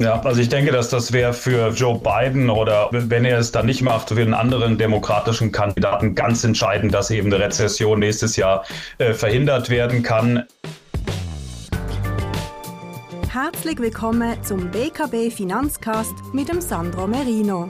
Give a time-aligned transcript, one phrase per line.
[0.00, 3.66] Ja, also ich denke, dass das wäre für Joe Biden oder wenn er es dann
[3.66, 8.64] nicht macht, für einen anderen demokratischen Kandidaten ganz entscheidend, dass eben eine Rezession nächstes Jahr
[8.96, 10.44] äh, verhindert werden kann.
[13.28, 17.68] Herzlich willkommen zum BKB Finanzcast mit dem Sandro Merino.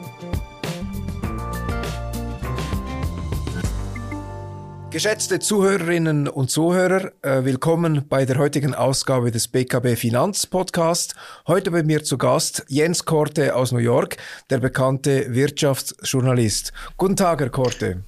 [4.91, 11.15] Geschätzte Zuhörerinnen und Zuhörer, äh, willkommen bei der heutigen Ausgabe des BKB Finanz Podcast.
[11.47, 14.17] Heute bei mir zu Gast Jens Korte aus New York,
[14.51, 16.73] der bekannte Wirtschaftsjournalist.
[16.97, 18.03] Guten Tag, Herr Korte.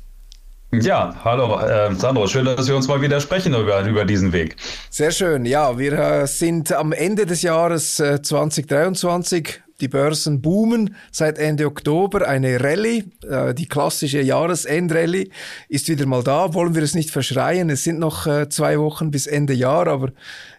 [0.73, 4.57] Ja, hallo äh, Sandro, schön, dass wir uns mal wieder sprechen über, über diesen Weg.
[4.91, 10.95] Sehr schön, ja, wir äh, sind am Ende des Jahres äh, 2023 die Börsen boomen
[11.11, 12.27] seit Ende Oktober.
[12.27, 15.29] Eine Rallye, äh, die klassische Jahresendrallye,
[15.69, 16.55] ist wieder mal da.
[16.55, 17.69] Wollen wir es nicht verschreien?
[17.69, 20.13] Es sind noch äh, zwei Wochen bis Ende Jahr, aber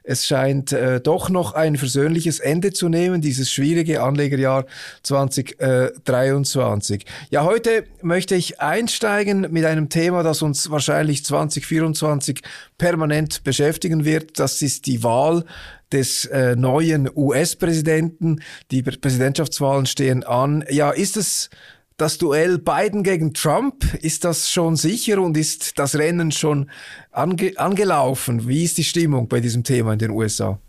[0.03, 4.65] es scheint äh, doch noch ein versöhnliches Ende zu nehmen, dieses schwierige Anlegerjahr
[5.03, 7.05] 2023.
[7.29, 12.41] Ja, heute möchte ich einsteigen mit einem Thema, das uns wahrscheinlich 2024
[12.77, 14.39] permanent beschäftigen wird.
[14.39, 15.45] Das ist die Wahl
[15.93, 18.41] des äh, neuen US-Präsidenten.
[18.71, 20.65] Die Präsidentschaftswahlen stehen an.
[20.69, 21.49] Ja, ist es
[21.97, 26.69] das Duell Biden gegen Trump, ist das schon sicher und ist das Rennen schon
[27.11, 28.47] ange angelaufen?
[28.47, 30.59] Wie ist die Stimmung bei diesem Thema in den USA?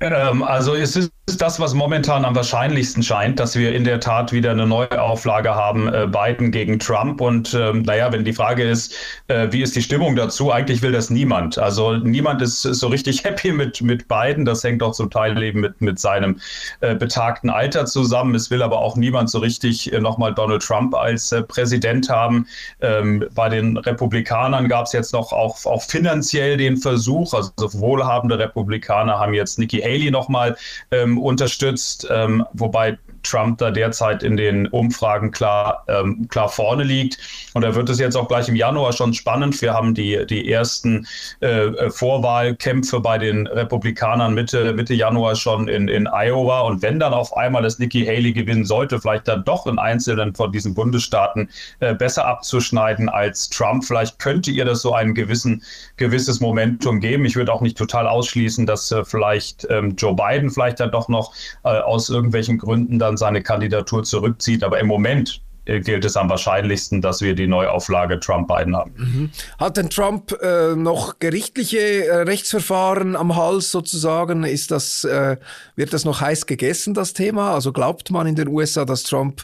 [0.00, 4.32] Ähm, also es ist das, was momentan am wahrscheinlichsten scheint, dass wir in der Tat
[4.32, 7.20] wieder eine Neuauflage haben, äh, Biden gegen Trump.
[7.20, 8.94] Und ähm, naja, wenn die Frage ist,
[9.28, 11.58] äh, wie ist die Stimmung dazu, eigentlich will das niemand.
[11.58, 14.44] Also niemand ist, ist so richtig happy mit, mit Biden.
[14.44, 16.40] Das hängt auch zum Teil eben mit, mit seinem
[16.80, 18.34] äh, betagten Alter zusammen.
[18.34, 22.46] Es will aber auch niemand so richtig äh, nochmal Donald Trump als äh, Präsident haben.
[22.80, 28.38] Ähm, bei den Republikanern gab es jetzt noch auch, auch finanziell den Versuch, also wohlhabende
[28.38, 30.56] Republikaner haben jetzt Nikki Haley nochmal
[30.90, 37.18] ähm, unterstützt, ähm, wobei Trump da derzeit in den Umfragen klar, ähm, klar vorne liegt.
[37.54, 39.60] Und da wird es jetzt auch gleich im Januar schon spannend.
[39.60, 41.06] Wir haben die, die ersten
[41.40, 46.60] äh, Vorwahlkämpfe bei den Republikanern Mitte, Mitte Januar schon in, in Iowa.
[46.60, 50.34] Und wenn dann auf einmal das Nikki Haley gewinnen sollte, vielleicht dann doch in einzelnen
[50.34, 51.48] von diesen Bundesstaaten
[51.80, 55.62] äh, besser abzuschneiden als Trump, vielleicht könnte ihr das so ein gewissen,
[55.96, 57.24] gewisses Momentum geben.
[57.24, 61.08] Ich würde auch nicht total ausschließen, dass äh, vielleicht ähm, Joe Biden vielleicht dann doch
[61.08, 61.34] noch
[61.64, 64.64] äh, aus irgendwelchen Gründen dann dann seine Kandidatur zurückzieht.
[64.64, 68.92] Aber im Moment äh, gilt es am wahrscheinlichsten, dass wir die Neuauflage Trump-Biden haben.
[68.96, 69.30] Mhm.
[69.58, 74.44] Hat denn Trump äh, noch gerichtliche äh, Rechtsverfahren am Hals sozusagen?
[74.44, 75.36] Ist das, äh,
[75.76, 77.54] wird das noch heiß gegessen, das Thema?
[77.54, 79.42] Also glaubt man in den USA, dass Trump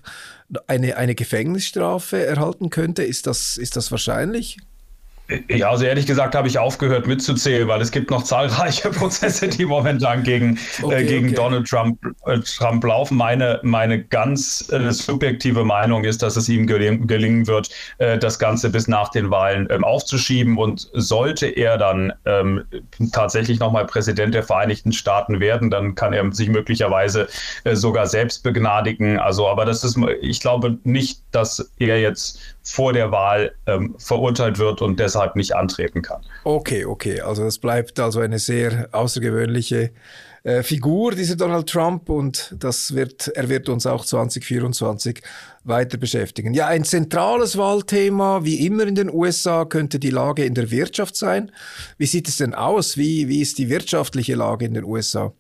[0.66, 3.02] eine, eine Gefängnisstrafe erhalten könnte?
[3.02, 4.58] Ist das, ist das wahrscheinlich?
[5.48, 9.64] Ja, also ehrlich gesagt habe ich aufgehört mitzuzählen, weil es gibt noch zahlreiche Prozesse, die
[9.64, 11.34] momentan gegen, äh, okay, äh, gegen okay.
[11.36, 13.16] Donald Trump, äh, Trump laufen.
[13.16, 18.38] Meine, meine ganz äh, subjektive Meinung ist, dass es ihm geling, gelingen wird, äh, das
[18.38, 20.58] Ganze bis nach den Wahlen ähm, aufzuschieben.
[20.58, 22.64] Und sollte er dann ähm,
[23.12, 27.28] tatsächlich nochmal Präsident der Vereinigten Staaten werden, dann kann er sich möglicherweise
[27.64, 29.18] äh, sogar selbst begnadigen.
[29.18, 34.58] Also, aber das ist, ich glaube nicht, dass er jetzt vor der Wahl ähm, verurteilt
[34.58, 36.22] wird und deshalb nicht antreten kann.
[36.44, 37.20] Okay, okay.
[37.20, 39.90] Also das bleibt also eine sehr außergewöhnliche
[40.42, 45.22] äh, Figur, dieser Donald Trump, und das wird, er wird uns auch 2024
[45.64, 46.54] weiter beschäftigen.
[46.54, 51.16] Ja, ein zentrales Wahlthema, wie immer in den USA, könnte die Lage in der Wirtschaft
[51.16, 51.52] sein.
[51.98, 52.96] Wie sieht es denn aus?
[52.96, 55.32] Wie, wie ist die wirtschaftliche Lage in den USA?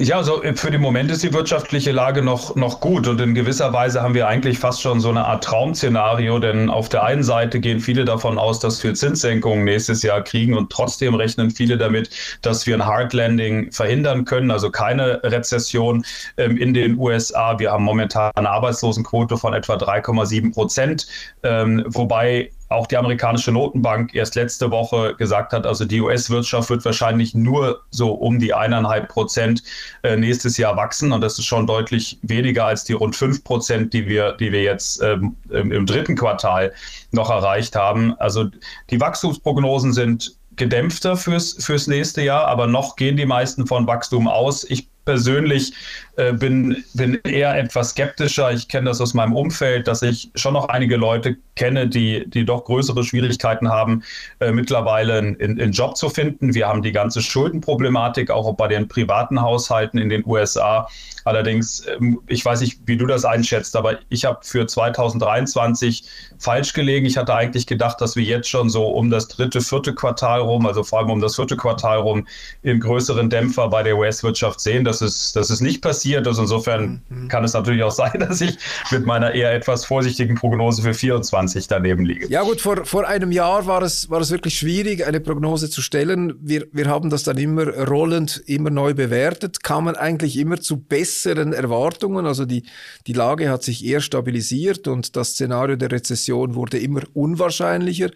[0.00, 3.72] Ja, also für den Moment ist die wirtschaftliche Lage noch, noch gut und in gewisser
[3.72, 7.60] Weise haben wir eigentlich fast schon so eine Art Traum-Szenario, denn auf der einen Seite
[7.60, 12.10] gehen viele davon aus, dass wir Zinssenkungen nächstes Jahr kriegen und trotzdem rechnen viele damit,
[12.40, 16.04] dass wir ein Hard Landing verhindern können, also keine Rezession
[16.36, 17.60] ähm, in den USA.
[17.60, 21.06] Wir haben momentan eine Arbeitslosenquote von etwa 3,7 Prozent,
[21.44, 26.84] ähm, wobei auch die amerikanische Notenbank erst letzte Woche gesagt hat, also die US-Wirtschaft wird
[26.84, 29.62] wahrscheinlich nur so um die eineinhalb Prozent
[30.02, 31.12] äh, nächstes Jahr wachsen.
[31.12, 34.62] Und das ist schon deutlich weniger als die rund fünf Prozent, die wir, die wir
[34.62, 36.72] jetzt ähm, im dritten Quartal
[37.10, 38.14] noch erreicht haben.
[38.18, 38.46] Also
[38.90, 44.28] die Wachstumsprognosen sind gedämpfter fürs, fürs nächste Jahr, aber noch gehen die meisten von Wachstum
[44.28, 44.64] aus.
[44.64, 45.72] Ich persönlich
[46.16, 48.52] äh, bin, bin eher etwas skeptischer.
[48.52, 52.44] Ich kenne das aus meinem Umfeld, dass ich schon noch einige Leute kenne, die, die
[52.44, 54.02] doch größere Schwierigkeiten haben,
[54.40, 56.54] äh, mittlerweile einen Job zu finden.
[56.54, 60.88] Wir haben die ganze Schuldenproblematik auch bei den privaten Haushalten in den USA.
[61.24, 66.04] Allerdings, ähm, ich weiß nicht, wie du das einschätzt, aber ich habe für 2023
[66.38, 67.06] falsch gelegen.
[67.06, 70.66] Ich hatte eigentlich gedacht, dass wir jetzt schon so um das dritte, vierte Quartal rum,
[70.66, 72.26] also vor allem um das vierte Quartal rum,
[72.62, 74.84] in größeren Dämpfer bei der US-Wirtschaft sehen.
[74.92, 76.26] Dass es, dass es nicht passiert.
[76.26, 77.28] Also insofern mhm.
[77.28, 78.58] kann es natürlich auch sein, dass ich
[78.90, 82.28] mit meiner eher etwas vorsichtigen Prognose für 24 daneben liege.
[82.28, 85.82] Ja gut, vor, vor einem Jahr war es, war es wirklich schwierig, eine Prognose zu
[85.82, 86.34] stellen.
[86.40, 91.52] Wir, wir haben das dann immer rollend, immer neu bewertet, kamen eigentlich immer zu besseren
[91.52, 92.26] Erwartungen.
[92.26, 92.64] Also die,
[93.06, 98.10] die Lage hat sich eher stabilisiert und das Szenario der Rezession wurde immer unwahrscheinlicher.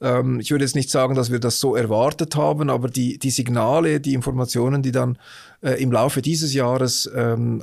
[0.00, 3.30] Ähm, ich würde jetzt nicht sagen, dass wir das so erwartet haben, aber die, die
[3.30, 5.18] Signale, die Informationen, die dann
[5.60, 7.62] äh, im Laufe dieses Jahres ähm,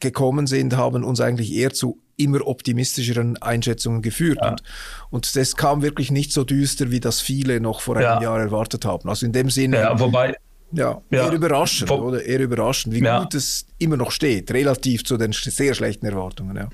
[0.00, 4.38] gekommen sind, haben uns eigentlich eher zu immer optimistischeren Einschätzungen geführt.
[4.42, 4.50] Ja.
[4.50, 4.62] Und,
[5.10, 8.22] und das kam wirklich nicht so düster, wie das viele noch vor einem ja.
[8.22, 9.08] Jahr erwartet haben.
[9.08, 9.78] Also in dem Sinne.
[9.78, 10.36] Ja, wobei.
[10.70, 12.22] Ja, eher überraschend, Wo, oder?
[12.22, 16.56] Eher überraschend, wie gut es immer noch steht, relativ zu den sehr schlechten Erwartungen.
[16.56, 16.68] Ja.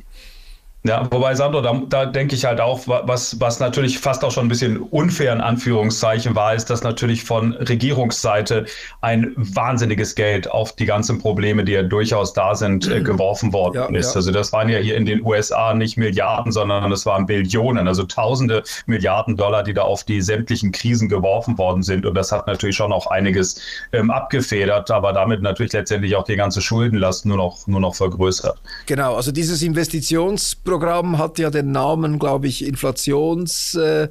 [0.86, 4.44] Ja, wobei Sandro, da, da denke ich halt auch, was, was natürlich fast auch schon
[4.44, 8.66] ein bisschen unfair in Anführungszeichen war, ist, dass natürlich von Regierungsseite
[9.00, 13.94] ein wahnsinniges Geld auf die ganzen Probleme, die ja durchaus da sind, äh, geworfen worden
[13.94, 14.10] ja, ist.
[14.10, 14.16] Ja.
[14.16, 18.02] Also das waren ja hier in den USA nicht Milliarden, sondern es waren Billionen, also
[18.02, 22.04] tausende Milliarden Dollar, die da auf die sämtlichen Krisen geworfen worden sind.
[22.04, 23.58] Und das hat natürlich schon auch einiges
[23.94, 28.58] ähm, abgefedert, aber damit natürlich letztendlich auch die ganze Schuldenlast nur noch, nur noch vergrößert.
[28.84, 33.74] Genau, also dieses Investitionsprojekt Programm hat ja den Namen, glaube ich, Inflations...
[33.74, 34.08] Äh,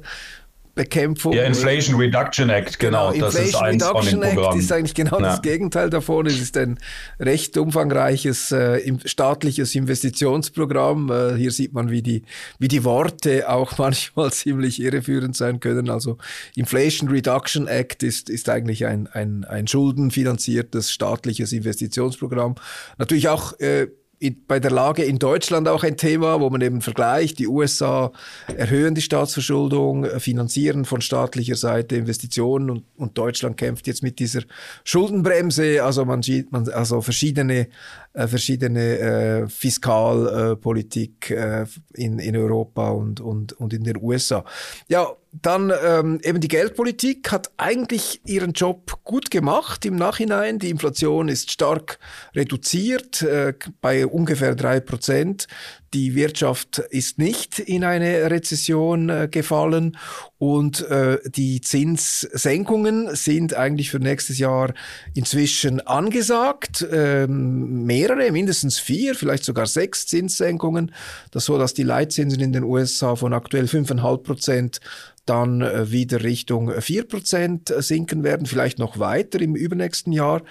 [0.74, 1.34] Bekämpfung.
[1.34, 3.12] Ja, Inflation Reduction Act, genau.
[3.12, 4.56] genau das ist eins Reduction von den Programmen.
[4.56, 5.26] Act ist eigentlich genau ja.
[5.26, 6.26] das Gegenteil davon.
[6.26, 6.80] Es ist ein
[7.20, 11.12] recht umfangreiches äh, staatliches Investitionsprogramm.
[11.12, 12.24] Äh, hier sieht man, wie die,
[12.58, 15.90] wie die Worte auch manchmal ziemlich irreführend sein können.
[15.90, 16.18] Also
[16.56, 22.56] Inflation Reduction Act ist, ist eigentlich ein, ein, ein schuldenfinanziertes staatliches Investitionsprogramm.
[22.98, 23.86] Natürlich auch äh,
[24.30, 28.12] bei der Lage in Deutschland auch ein Thema, wo man eben vergleicht, die USA
[28.56, 34.18] erhöhen die Staatsverschuldung, äh, finanzieren von staatlicher Seite Investitionen und, und Deutschland kämpft jetzt mit
[34.18, 34.42] dieser
[34.84, 35.82] Schuldenbremse.
[35.82, 37.68] Also man sieht, man, also verschiedene,
[38.12, 44.44] äh, verschiedene äh, Fiskalpolitik äh, in, in Europa und, und, und in den USA.
[44.88, 45.08] Ja,
[45.42, 50.58] dann ähm, eben die Geldpolitik hat eigentlich ihren Job gut gemacht im Nachhinein.
[50.58, 51.98] Die Inflation ist stark
[52.34, 55.46] reduziert äh, bei ungefähr drei Prozent.
[55.94, 59.96] Die Wirtschaft ist nicht in eine Rezession äh, gefallen
[60.38, 64.74] und äh, die Zinssenkungen sind eigentlich für nächstes Jahr
[65.14, 66.84] inzwischen angesagt.
[66.90, 70.92] Ähm, mehrere, mindestens vier, vielleicht sogar sechs Zinssenkungen.
[71.30, 74.80] Das so, dass die Leitzinsen in den USA von aktuell 5,5 Prozent
[75.26, 80.42] dann äh, wieder Richtung 4% sinken werden, vielleicht noch weiter im übernächsten Jahr.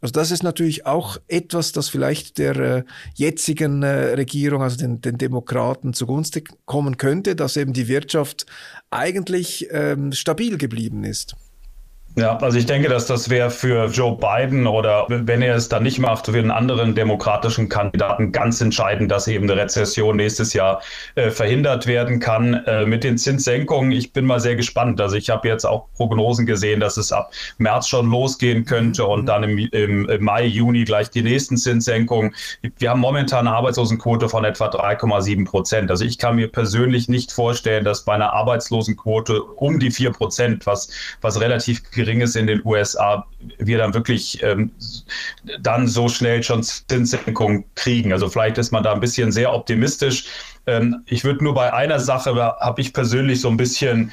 [0.00, 2.84] Also das ist natürlich auch etwas, das vielleicht der äh,
[3.14, 8.46] jetzigen äh, Regierung, also den, den Demokraten zugunsten kommen könnte, dass eben die Wirtschaft
[8.90, 11.36] eigentlich ähm, stabil geblieben ist.
[12.18, 15.84] Ja, also ich denke, dass das wäre für Joe Biden oder wenn er es dann
[15.84, 20.82] nicht macht, für einen anderen demokratischen Kandidaten ganz entscheidend, dass eben eine Rezession nächstes Jahr
[21.14, 22.54] äh, verhindert werden kann.
[22.54, 25.00] Äh, mit den Zinssenkungen, ich bin mal sehr gespannt.
[25.00, 29.26] Also ich habe jetzt auch Prognosen gesehen, dass es ab März schon losgehen könnte und
[29.26, 32.34] dann im, im, Mai, Juni gleich die nächsten Zinssenkungen.
[32.78, 35.88] Wir haben momentan eine Arbeitslosenquote von etwa 3,7 Prozent.
[35.92, 40.66] Also ich kann mir persönlich nicht vorstellen, dass bei einer Arbeitslosenquote um die 4 Prozent,
[40.66, 40.90] was,
[41.20, 43.26] was relativ gering gering ist in den USA,
[43.58, 44.70] wir dann wirklich ähm,
[45.60, 48.12] dann so schnell schon Zinssenkungen kriegen.
[48.12, 50.24] Also vielleicht ist man da ein bisschen sehr optimistisch.
[50.66, 54.10] Ähm, ich würde nur bei einer Sache, habe ich persönlich so ein bisschen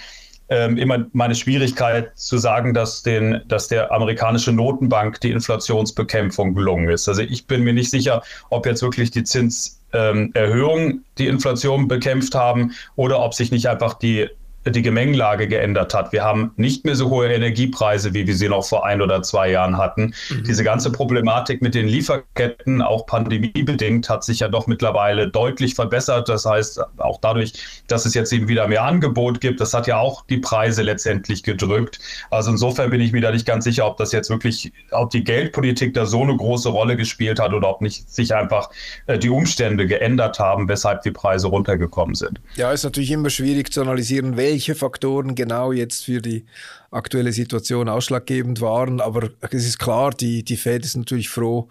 [0.50, 6.90] ähm, immer meine Schwierigkeit zu sagen, dass, den, dass der amerikanische Notenbank die Inflationsbekämpfung gelungen
[6.90, 7.08] ist.
[7.08, 12.74] Also ich bin mir nicht sicher, ob jetzt wirklich die Zinserhöhungen die Inflation bekämpft haben
[12.96, 14.28] oder ob sich nicht einfach die
[14.68, 16.12] die Gemengelage geändert hat.
[16.12, 19.52] Wir haben nicht mehr so hohe Energiepreise, wie wir sie noch vor ein oder zwei
[19.52, 20.14] Jahren hatten.
[20.30, 20.44] Mhm.
[20.44, 26.30] Diese ganze Problematik mit den Lieferketten, auch pandemiebedingt, hat sich ja doch mittlerweile deutlich verbessert.
[26.30, 27.54] Das heißt, auch dadurch,
[27.88, 31.44] dass es jetzt eben wieder mehr Angebot gibt, das hat ja auch die Preise letztendlich
[31.44, 32.00] gedrückt.
[32.32, 35.24] Also insofern bin ich mir da nicht ganz sicher, ob das jetzt wirklich, ob die
[35.24, 38.70] Geldpolitik da so eine große Rolle gespielt hat oder ob nicht sich einfach
[39.06, 42.40] äh, die Umstände geändert haben, weshalb die Preise runtergekommen sind.
[42.56, 46.46] Ja, ist natürlich immer schwierig zu analysieren, welche welche Faktoren genau jetzt für die
[46.90, 49.02] aktuelle Situation ausschlaggebend waren.
[49.02, 51.68] Aber es ist klar, die, die Fed ist natürlich froh,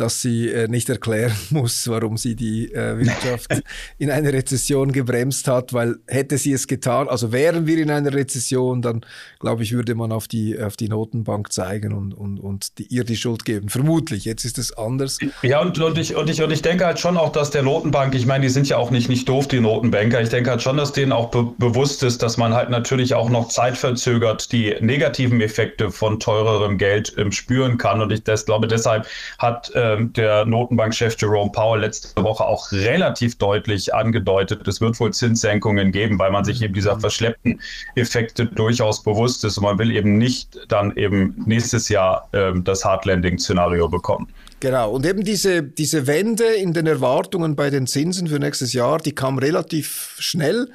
[0.00, 3.62] dass sie äh, nicht erklären muss, warum sie die äh, Wirtschaft
[3.98, 8.12] in einer Rezession gebremst hat, weil hätte sie es getan, also wären wir in einer
[8.12, 9.04] Rezession, dann
[9.38, 13.04] glaube ich, würde man auf die, auf die Notenbank zeigen und, und, und die, ihr
[13.04, 13.68] die Schuld geben.
[13.68, 15.18] Vermutlich, jetzt ist es anders.
[15.42, 18.14] Ja, und, und, ich, und, ich, und ich denke halt schon auch, dass der Notenbank,
[18.14, 20.76] ich meine, die sind ja auch nicht, nicht doof, die Notenbanker, ich denke halt schon,
[20.76, 25.40] dass denen auch be bewusst ist, dass man halt natürlich auch noch zeitverzögert die negativen
[25.40, 28.00] Effekte von teurerem Geld ähm, spüren kann.
[28.00, 29.06] Und ich das, glaube, deshalb
[29.38, 34.98] hat äh, ähm, der Notenbankchef Jerome Powell letzte Woche auch relativ deutlich angedeutet, es wird
[35.00, 37.60] wohl Zinssenkungen geben, weil man sich eben dieser verschleppten
[37.94, 42.84] Effekte durchaus bewusst ist und man will eben nicht dann eben nächstes Jahr ähm, das
[42.84, 44.28] Hardlanding-Szenario bekommen.
[44.60, 48.98] Genau, und eben diese, diese Wende in den Erwartungen bei den Zinsen für nächstes Jahr,
[48.98, 50.68] die kam relativ schnell.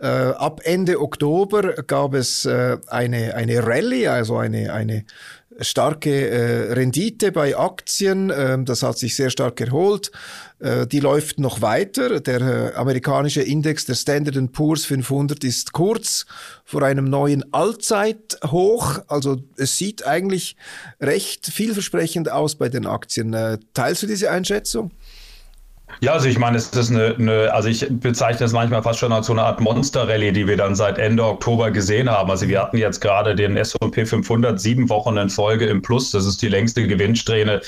[0.00, 5.04] Äh, ab Ende Oktober gab es äh, eine, eine Rallye, also eine, eine
[5.60, 10.10] starke äh, Rendite bei Aktien, äh, das hat sich sehr stark erholt.
[10.60, 12.20] Äh, die läuft noch weiter.
[12.20, 16.26] Der äh, amerikanische Index, der Standard Poor's 500, ist kurz
[16.64, 19.00] vor einem neuen Allzeithoch.
[19.08, 20.56] Also es sieht eigentlich
[21.00, 23.34] recht vielversprechend aus bei den Aktien.
[23.34, 24.92] Äh, teilst du diese Einschätzung?
[26.00, 29.12] Ja, also ich meine, es ist eine, eine, also ich bezeichne es manchmal fast schon
[29.12, 32.30] als so eine Art Monster-Rallye, die wir dann seit Ende Oktober gesehen haben.
[32.30, 36.12] Also wir hatten jetzt gerade den S&P 500 sieben Wochen in Folge im Plus.
[36.12, 37.60] Das ist die längste Gewinnsträhne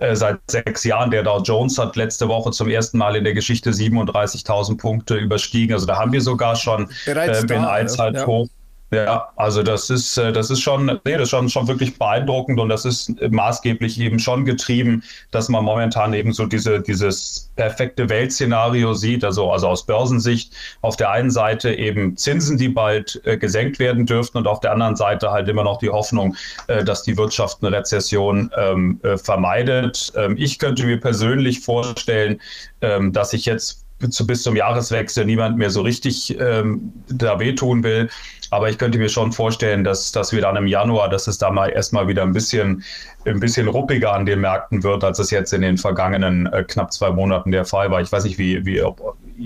[0.00, 1.10] äh, seit sechs Jahren.
[1.10, 5.72] Der Dow Jones hat letzte Woche zum ersten Mal in der Geschichte 37.000 Punkte überstiegen.
[5.72, 8.46] Also da haben wir sogar schon äh, in Allzeithoch.
[8.46, 8.57] Ja.
[8.90, 12.58] Ja, also das ist, äh, das ist schon, nee, das ist schon, schon wirklich beeindruckend
[12.58, 18.08] und das ist maßgeblich eben schon getrieben, dass man momentan eben so diese, dieses perfekte
[18.08, 23.36] Weltszenario sieht, also, also aus Börsensicht auf der einen Seite eben Zinsen, die bald äh,
[23.36, 26.34] gesenkt werden dürften und auf der anderen Seite halt immer noch die Hoffnung,
[26.68, 30.14] äh, dass die Wirtschaft eine Rezession ähm, äh, vermeidet.
[30.16, 32.40] Ähm, ich könnte mir persönlich vorstellen,
[32.80, 38.08] ähm, dass ich jetzt bis zum Jahreswechsel niemand mehr so richtig ähm, da wehtun will.
[38.50, 41.50] Aber ich könnte mir schon vorstellen, dass, dass wir dann im Januar, dass es da
[41.50, 42.82] mal erstmal wieder ein bisschen,
[43.26, 46.92] ein bisschen ruppiger an den Märkten wird, als es jetzt in den vergangenen äh, knapp
[46.92, 48.00] zwei Monaten der Fall war.
[48.00, 48.82] Ich weiß nicht, wie, wie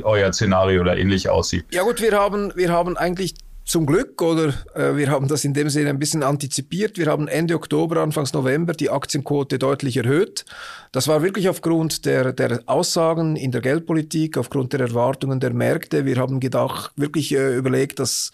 [0.02, 1.64] euer Szenario da ähnlich aussieht.
[1.72, 5.54] Ja gut, wir haben, wir haben eigentlich zum Glück oder äh, wir haben das in
[5.54, 6.98] dem Sinne ein bisschen antizipiert.
[6.98, 10.44] Wir haben Ende Oktober, Anfangs November die Aktienquote deutlich erhöht.
[10.90, 16.04] Das war wirklich aufgrund der, der Aussagen in der Geldpolitik, aufgrund der Erwartungen der Märkte.
[16.04, 18.32] Wir haben gedacht, wirklich äh, überlegt, dass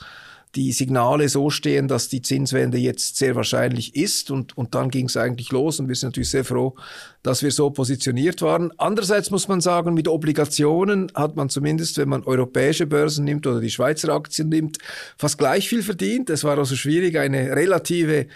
[0.54, 4.30] die Signale so stehen, dass die Zinswende jetzt sehr wahrscheinlich ist.
[4.30, 6.74] Und, und dann ging es eigentlich los und wir sind natürlich sehr froh,
[7.22, 8.72] dass wir so positioniert waren.
[8.78, 13.60] Andererseits muss man sagen, mit Obligationen hat man zumindest, wenn man europäische Börsen nimmt oder
[13.60, 14.78] die Schweizer Aktien nimmt,
[15.16, 16.30] fast gleich viel verdient.
[16.30, 18.26] Es war also schwierig, eine relative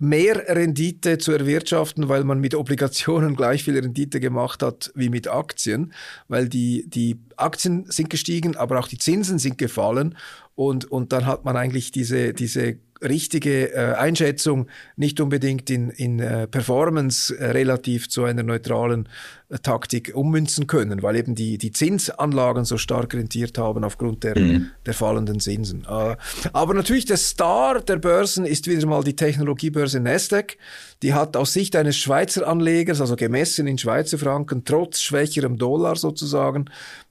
[0.00, 5.28] mehr Rendite zu erwirtschaften, weil man mit Obligationen gleich viel Rendite gemacht hat wie mit
[5.28, 5.92] Aktien,
[6.26, 10.16] weil die, die Aktien sind gestiegen, aber auch die Zinsen sind gefallen
[10.60, 16.20] und, und dann hat man eigentlich diese, diese richtige äh, Einschätzung nicht unbedingt in, in
[16.20, 19.08] äh, Performance äh, relativ zu einer neutralen
[19.48, 24.38] äh, Taktik ummünzen können, weil eben die, die Zinsanlagen so stark rentiert haben aufgrund der,
[24.38, 24.66] mhm.
[24.84, 25.86] der fallenden Zinsen.
[25.88, 26.16] Äh,
[26.52, 30.58] aber natürlich der Star der Börsen ist wieder mal die Technologiebörse Nasdaq.
[31.02, 35.96] Die hat aus Sicht eines Schweizer Anlegers, also gemessen in Schweizer Franken, trotz schwächerem Dollar
[35.96, 36.66] sozusagen,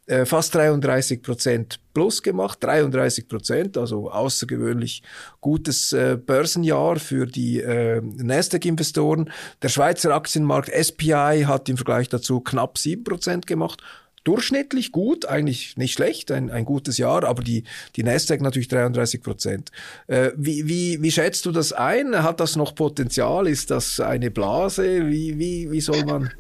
[0.10, 5.04] äh, fast 33 Prozent plus gemacht, 33 Prozent, also außergewöhnlich
[5.40, 9.30] gutes äh, Börsenjahr für die äh, Nasdaq-Investoren.
[9.62, 13.84] Der Schweizer Aktienmarkt SPI hat im Vergleich dazu knapp 7 Prozent gemacht.
[14.24, 17.64] Durchschnittlich gut, eigentlich nicht schlecht, ein, ein gutes Jahr, aber die,
[17.96, 19.72] die Nasdaq natürlich 33 Prozent.
[20.08, 22.24] Äh, wie, wie, wie schätzt du das ein?
[22.24, 23.48] Hat das noch Potenzial?
[23.48, 25.08] Ist das eine Blase?
[25.08, 26.32] Wie, wie, wie soll man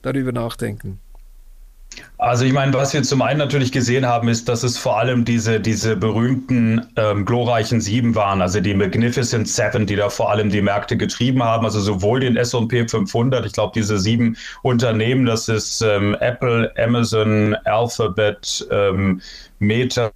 [0.00, 0.98] darüber nachdenken?
[2.20, 5.24] Also ich meine, was wir zum einen natürlich gesehen haben, ist, dass es vor allem
[5.24, 10.50] diese, diese berühmten ähm, glorreichen Sieben waren, also die Magnificent Seven, die da vor allem
[10.50, 15.48] die Märkte getrieben haben, also sowohl den S&P 500, ich glaube diese sieben Unternehmen, das
[15.48, 19.20] ist ähm, Apple, Amazon, Alphabet, ähm,
[19.60, 20.10] Meta,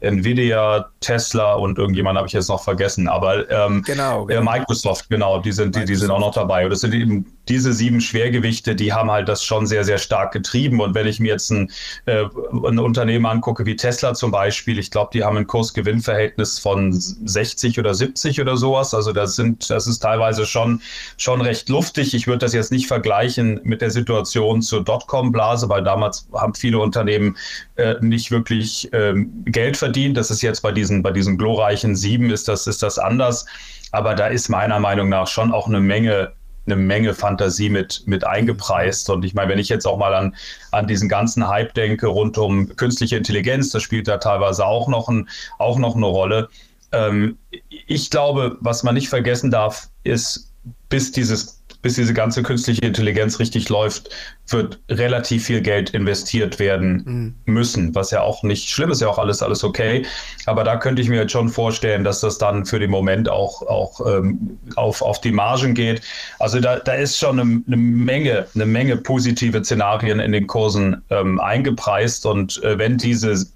[0.00, 4.40] Nvidia, Tesla und irgendjemand habe ich jetzt noch vergessen, aber ähm, genau, genau.
[4.40, 6.64] Äh, Microsoft, genau, die sind, die, die sind auch noch dabei.
[6.64, 10.32] Und das sind eben diese sieben Schwergewichte, die haben halt das schon sehr, sehr stark
[10.32, 10.80] getrieben.
[10.80, 11.70] Und wenn ich mir jetzt ein,
[12.06, 16.92] äh, ein Unternehmen angucke, wie Tesla zum Beispiel, ich glaube, die haben ein Kurs-Gewinn-Verhältnis von
[16.92, 18.94] 60 oder 70 oder sowas.
[18.94, 20.80] Also das sind, das ist teilweise schon,
[21.16, 22.14] schon recht luftig.
[22.14, 26.78] Ich würde das jetzt nicht vergleichen mit der Situation zur Dotcom-Blase, weil damals haben viele
[26.78, 27.36] Unternehmen
[27.76, 30.16] äh, nicht wirklich ähm, Geld verdient.
[30.16, 33.46] Das ist jetzt bei diesen, bei diesen glorreichen sieben ist das, ist das anders.
[33.92, 36.32] Aber da ist meiner Meinung nach schon auch eine Menge
[36.66, 39.10] eine Menge Fantasie mit, mit eingepreist.
[39.10, 40.34] Und ich meine, wenn ich jetzt auch mal an,
[40.70, 45.08] an diesen ganzen Hype denke rund um künstliche Intelligenz, das spielt da teilweise auch noch,
[45.08, 45.28] ein,
[45.58, 46.48] auch noch eine Rolle.
[46.92, 47.38] Ähm,
[47.68, 50.52] ich glaube, was man nicht vergessen darf, ist,
[50.88, 54.08] bis dieses bis diese ganze künstliche Intelligenz richtig läuft,
[54.48, 57.52] wird relativ viel Geld investiert werden mhm.
[57.52, 60.06] müssen, was ja auch nicht schlimm ist, ja auch alles, alles okay.
[60.46, 63.62] Aber da könnte ich mir jetzt schon vorstellen, dass das dann für den Moment auch,
[63.62, 66.02] auch ähm, auf, auf die Margen geht.
[66.38, 71.02] Also da, da ist schon eine, eine Menge, eine Menge positive Szenarien in den Kursen
[71.10, 72.26] ähm, eingepreist.
[72.26, 73.46] Und äh, wenn diese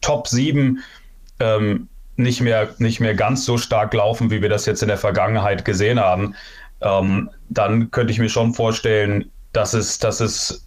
[0.00, 0.78] Top 7
[1.40, 4.98] ähm, nicht mehr, nicht mehr ganz so stark laufen, wie wir das jetzt in der
[4.98, 6.34] Vergangenheit gesehen haben,
[6.82, 10.66] ähm, dann könnte ich mir schon vorstellen, dass es, dass es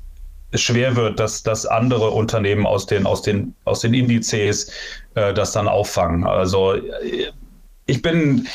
[0.53, 4.71] schwer wird, dass, dass andere Unternehmen aus den, aus den, aus den Indizes
[5.15, 6.25] äh, das dann auffangen.
[6.25, 7.31] Also äh,
[7.87, 8.47] ich bin,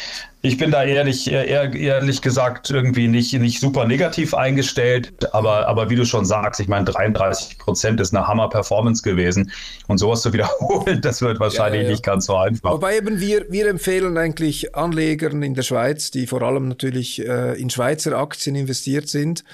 [0.42, 5.88] ich bin da ehrlich, ehr, ehrlich gesagt irgendwie nicht, nicht super negativ eingestellt, aber, aber
[5.90, 9.52] wie du schon sagst, ich meine, 33 Prozent ist eine Hammer-Performance gewesen
[9.86, 11.92] und sowas zu wiederholen, das wird wahrscheinlich ja, ja.
[11.92, 12.72] nicht ganz so einfach.
[12.72, 17.60] Wobei eben wir, wir empfehlen eigentlich Anlegern in der Schweiz, die vor allem natürlich äh,
[17.60, 19.44] in Schweizer Aktien investiert sind,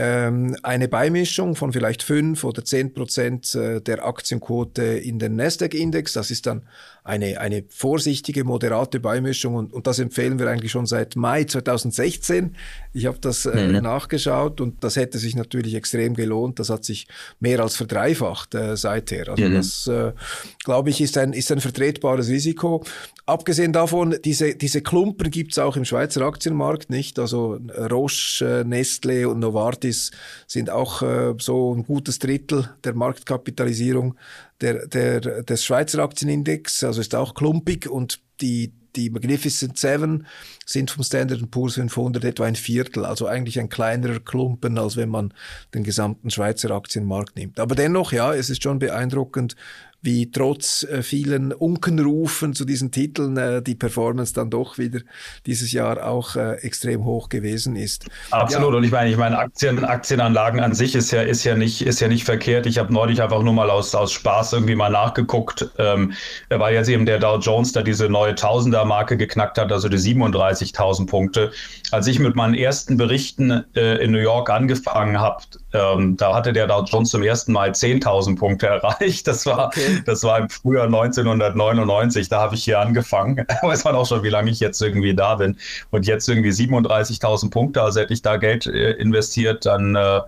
[0.00, 6.12] ähm, eine Beimischung von vielleicht fünf oder zehn Prozent äh, der Aktienquote in den Nasdaq-Index.
[6.12, 6.62] Das ist dann
[7.08, 12.54] eine, eine vorsichtige, moderate Beimischung und, und das empfehlen wir eigentlich schon seit Mai 2016.
[12.92, 13.82] Ich habe das äh, mhm.
[13.82, 16.58] nachgeschaut und das hätte sich natürlich extrem gelohnt.
[16.58, 17.08] Das hat sich
[17.40, 19.30] mehr als verdreifacht äh, seither.
[19.30, 19.54] Also mhm.
[19.54, 20.12] das, äh,
[20.64, 22.84] glaube ich, ist ein, ist ein vertretbares Risiko.
[23.24, 27.18] Abgesehen davon, diese, diese Klumpen gibt es auch im Schweizer Aktienmarkt nicht.
[27.18, 27.58] Also
[27.90, 30.10] Roche, äh, Nestle und Novartis
[30.46, 34.14] sind auch äh, so ein gutes Drittel der Marktkapitalisierung
[34.60, 40.26] der, der, des Schweizer Aktienindex, also ist auch klumpig und die, die Magnificent Seven
[40.66, 45.08] sind vom Standard Poor's 500 etwa ein Viertel, also eigentlich ein kleinerer Klumpen, als wenn
[45.08, 45.32] man
[45.74, 47.60] den gesamten Schweizer Aktienmarkt nimmt.
[47.60, 49.54] Aber dennoch, ja, es ist schon beeindruckend,
[50.00, 55.00] wie trotz äh, vielen Unkenrufen zu diesen Titeln äh, die Performance dann doch wieder
[55.46, 58.06] dieses Jahr auch äh, extrem hoch gewesen ist.
[58.30, 58.72] Absolut.
[58.72, 58.76] Ja.
[58.78, 62.00] Und ich meine, ich meine, Aktien, Aktienanlagen an sich ist ja, ist ja nicht, ist
[62.00, 62.66] ja nicht verkehrt.
[62.66, 65.68] Ich habe neulich einfach nur mal aus, aus Spaß irgendwie mal nachgeguckt.
[65.78, 66.12] Ähm,
[66.48, 69.98] da war jetzt eben der Dow Jones, der diese neue Tausender-Marke geknackt hat, also die
[69.98, 71.50] 37.000 Punkte.
[71.90, 76.52] Als ich mit meinen ersten Berichten äh, in New York angefangen habe, ähm, da hatte
[76.52, 79.26] der Dow Jones zum ersten Mal 10.000 Punkte erreicht.
[79.26, 79.87] Das war, okay.
[80.06, 82.28] Das war im Frühjahr 1999.
[82.28, 83.46] Da habe ich hier angefangen.
[83.62, 85.56] Weiß man auch schon, wie lange ich jetzt irgendwie da bin.
[85.90, 87.82] Und jetzt irgendwie 37.000 Punkte.
[87.82, 90.20] Also hätte ich da Geld äh, investiert, dann äh,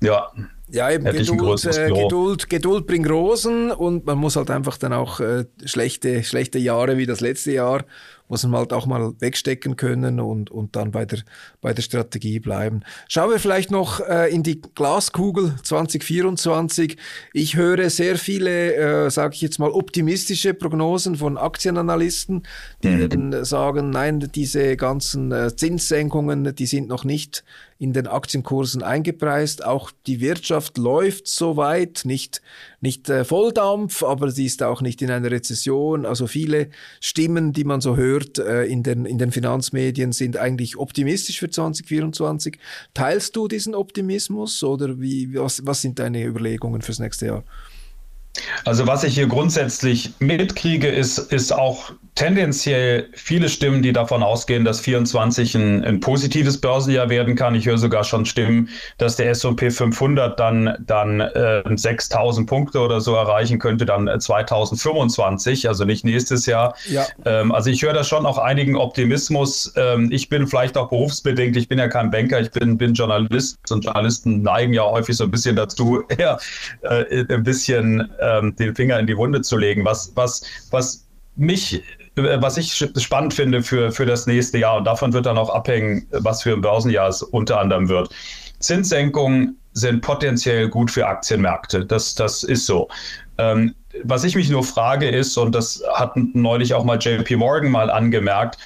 [0.00, 0.30] ja,
[0.70, 5.18] ja, eben Geduld, äh, Geduld, Geduld bringt Rosen und man muss halt einfach dann auch
[5.20, 7.84] äh, schlechte, schlechte Jahre wie das letzte Jahr
[8.28, 11.20] muss man halt auch mal wegstecken können und, und dann bei der,
[11.60, 12.82] bei der Strategie bleiben.
[13.08, 16.96] Schauen wir vielleicht noch äh, in die Glaskugel 2024.
[17.32, 22.42] Ich höre sehr viele, äh, sage ich jetzt mal, optimistische Prognosen von Aktienanalysten,
[22.82, 23.44] die mhm.
[23.44, 27.44] sagen, nein, diese ganzen äh, Zinssenkungen, die sind noch nicht
[27.78, 29.64] in den Aktienkursen eingepreist.
[29.64, 32.42] Auch die Wirtschaft läuft soweit, nicht,
[32.80, 36.04] nicht äh, Volldampf, aber sie ist auch nicht in einer Rezession.
[36.04, 40.76] Also viele Stimmen, die man so hört äh, in, den, in den Finanzmedien, sind eigentlich
[40.76, 42.58] optimistisch für 2024.
[42.94, 47.44] Teilst du diesen Optimismus oder wie, was, was sind deine Überlegungen fürs nächste Jahr?
[48.64, 54.64] Also was ich hier grundsätzlich mitkriege, ist, ist auch tendenziell viele Stimmen, die davon ausgehen,
[54.64, 57.54] dass 24 ein, ein positives Börsenjahr werden kann.
[57.54, 63.00] Ich höre sogar schon Stimmen, dass der S&P 500 dann, dann äh, 6000 Punkte oder
[63.00, 66.74] so erreichen könnte, dann 2025, also nicht nächstes Jahr.
[66.90, 67.06] Ja.
[67.24, 69.72] Ähm, also ich höre da schon auch einigen Optimismus.
[69.76, 73.60] Ähm, ich bin vielleicht auch berufsbedingt, ich bin ja kein Banker, ich bin, bin Journalist
[73.70, 76.36] und Journalisten neigen ja häufig so ein bisschen dazu, ja,
[76.82, 79.84] äh, ein bisschen ähm, den Finger in die Wunde zu legen.
[79.84, 81.04] Was, was, was
[81.36, 81.80] mich
[82.24, 86.06] was ich spannend finde für, für das nächste Jahr, und davon wird dann auch abhängen,
[86.10, 88.10] was für ein Börsenjahr es unter anderem wird.
[88.60, 91.86] Zinssenkungen sind potenziell gut für Aktienmärkte.
[91.86, 92.88] Das, das ist so.
[93.38, 97.70] Ähm, was ich mich nur frage ist, und das hat neulich auch mal JP Morgan
[97.70, 98.58] mal angemerkt,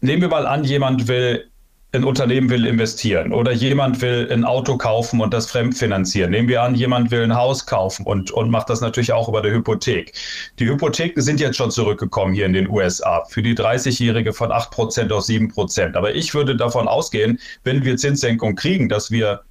[0.00, 1.51] nehmen wir mal an, jemand will
[1.94, 6.30] ein Unternehmen will investieren oder jemand will ein Auto kaufen und das fremdfinanzieren.
[6.30, 9.42] Nehmen wir an, jemand will ein Haus kaufen und, und macht das natürlich auch über
[9.42, 10.14] der Hypothek.
[10.58, 15.12] Die Hypotheken sind jetzt schon zurückgekommen hier in den USA für die 30-Jährige von 8%
[15.12, 15.94] auf 7%.
[15.94, 19.42] Aber ich würde davon ausgehen, wenn wir Zinssenkung kriegen, dass wir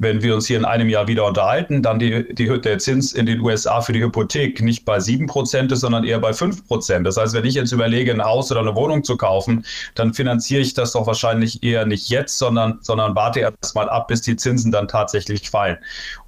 [0.00, 3.26] wenn wir uns hier in einem Jahr wieder unterhalten, dann die, die, der Zins in
[3.26, 7.02] den USA für die Hypothek nicht bei 7% ist, sondern eher bei 5%.
[7.02, 10.62] Das heißt, wenn ich jetzt überlege, ein Haus oder eine Wohnung zu kaufen, dann finanziere
[10.62, 14.36] ich das doch wahrscheinlich eher nicht jetzt, sondern, sondern warte erst mal ab, bis die
[14.36, 15.76] Zinsen dann tatsächlich fallen.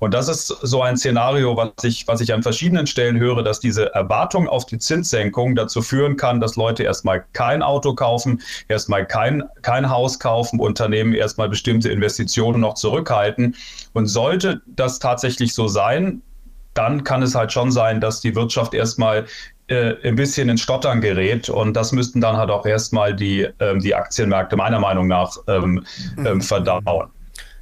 [0.00, 3.58] Und das ist so ein Szenario, was ich, was ich an verschiedenen Stellen höre, dass
[3.58, 9.06] diese Erwartung auf die Zinssenkung dazu führen kann, dass Leute erstmal kein Auto kaufen, erstmal
[9.06, 13.56] kein, kein Haus kaufen, Unternehmen erstmal bestimmte Investitionen noch zurückhalten.
[13.92, 16.22] Und sollte das tatsächlich so sein,
[16.74, 19.26] dann kann es halt schon sein, dass die Wirtschaft erstmal
[19.68, 21.48] äh, ein bisschen in Stottern gerät.
[21.48, 25.84] Und das müssten dann halt auch erstmal die, ähm, die Aktienmärkte meiner Meinung nach ähm,
[26.18, 27.08] ähm, verdauen.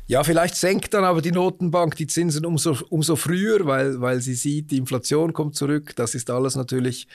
[0.07, 4.35] Ja, vielleicht senkt dann aber die Notenbank die Zinsen umso, umso früher, weil, weil sie
[4.35, 5.95] sieht, die Inflation kommt zurück.
[5.95, 7.07] Das ist alles natürlich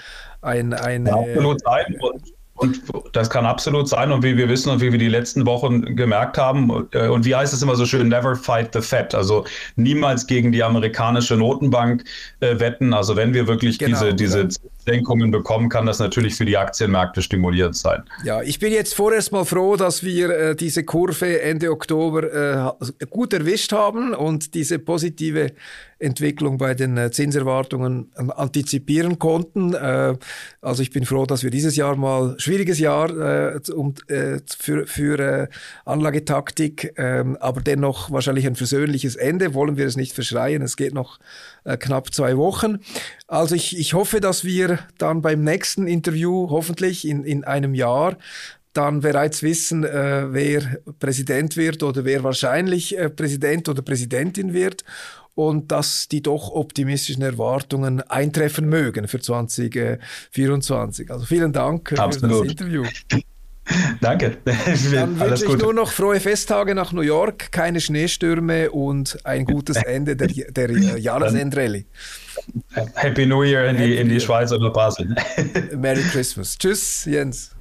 [0.42, 1.98] ein, ein ja, absolut sein.
[2.00, 4.12] Und und das kann absolut sein.
[4.12, 7.36] Und wie wir wissen und wie wir die letzten Wochen gemerkt haben, äh, und wie
[7.36, 9.14] heißt es immer so schön, never fight the Fed.
[9.14, 12.06] Also niemals gegen die amerikanische Notenbank
[12.40, 12.94] äh, wetten.
[12.94, 14.48] Also wenn wir wirklich genau, diese, diese ja.
[14.86, 18.04] Senkungen bekommen, kann das natürlich für die Aktienmärkte stimulierend sein.
[18.24, 23.06] Ja, ich bin jetzt vorerst mal froh, dass wir äh, diese Kurve Ende Oktober äh,
[23.08, 25.52] gut erwischt haben und diese positive
[25.98, 29.74] Entwicklung bei den äh, Zinserwartungen ähm, antizipieren konnten.
[29.74, 30.16] Äh,
[30.62, 33.60] also ich bin froh, dass wir dieses Jahr mal schwieriges Jahr äh,
[34.58, 35.50] für, für
[35.86, 39.54] Anlagetaktik, ähm, aber dennoch wahrscheinlich ein versöhnliches Ende.
[39.54, 40.62] Wollen wir es nicht verschreien?
[40.62, 41.20] Es geht noch
[41.80, 42.78] knapp zwei Wochen.
[43.28, 48.18] Also ich, ich hoffe, dass wir dann beim nächsten Interview, hoffentlich in, in einem Jahr,
[48.74, 54.84] dann bereits wissen, äh, wer Präsident wird oder wer wahrscheinlich äh, Präsident oder Präsidentin wird
[55.34, 61.12] und dass die doch optimistischen Erwartungen eintreffen mögen für 2024.
[61.12, 62.38] Also vielen Dank Absolut.
[62.38, 62.84] für das Interview.
[64.02, 64.38] Danke.
[64.94, 69.78] Dann wünsche ich nur noch frohe Festtage nach New York, keine Schneestürme und ein gutes
[69.84, 71.86] Ende der, der Jahresendrallye.
[72.96, 75.16] Happy New Year in die, in die Schweiz oder Basel.
[75.76, 76.58] Merry Christmas.
[76.58, 77.56] Tschüss, Jens.